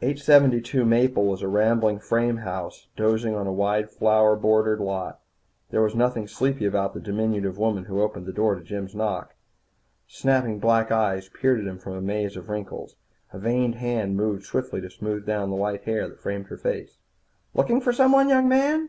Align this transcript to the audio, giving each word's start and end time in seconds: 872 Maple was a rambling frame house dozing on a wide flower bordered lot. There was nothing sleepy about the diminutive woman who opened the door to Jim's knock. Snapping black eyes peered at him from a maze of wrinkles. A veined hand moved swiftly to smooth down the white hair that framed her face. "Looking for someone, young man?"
872 0.00 0.86
Maple 0.86 1.26
was 1.26 1.42
a 1.42 1.48
rambling 1.48 1.98
frame 1.98 2.38
house 2.38 2.88
dozing 2.96 3.34
on 3.34 3.46
a 3.46 3.52
wide 3.52 3.90
flower 3.90 4.34
bordered 4.34 4.80
lot. 4.80 5.20
There 5.68 5.82
was 5.82 5.94
nothing 5.94 6.26
sleepy 6.26 6.64
about 6.64 6.94
the 6.94 6.98
diminutive 7.00 7.58
woman 7.58 7.84
who 7.84 8.00
opened 8.00 8.24
the 8.24 8.32
door 8.32 8.54
to 8.54 8.62
Jim's 8.62 8.94
knock. 8.94 9.34
Snapping 10.08 10.60
black 10.60 10.90
eyes 10.90 11.28
peered 11.28 11.60
at 11.60 11.66
him 11.66 11.76
from 11.78 11.92
a 11.92 12.00
maze 12.00 12.38
of 12.38 12.48
wrinkles. 12.48 12.96
A 13.34 13.38
veined 13.38 13.74
hand 13.74 14.16
moved 14.16 14.46
swiftly 14.46 14.80
to 14.80 14.88
smooth 14.88 15.26
down 15.26 15.50
the 15.50 15.56
white 15.56 15.82
hair 15.84 16.08
that 16.08 16.20
framed 16.22 16.46
her 16.46 16.56
face. 16.56 16.96
"Looking 17.52 17.82
for 17.82 17.92
someone, 17.92 18.30
young 18.30 18.48
man?" 18.48 18.88